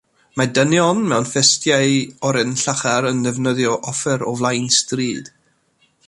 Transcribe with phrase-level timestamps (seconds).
[0.39, 1.91] Mae dynion mewn festiau
[2.31, 5.31] oren llachar yn defnyddio offer o flaen stryd.